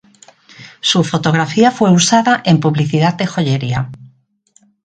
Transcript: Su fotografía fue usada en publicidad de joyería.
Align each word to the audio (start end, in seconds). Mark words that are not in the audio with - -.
Su 0.79 1.03
fotografía 1.03 1.69
fue 1.69 1.91
usada 1.91 2.41
en 2.43 2.59
publicidad 2.59 3.13
de 3.13 3.27
joyería. 3.27 3.91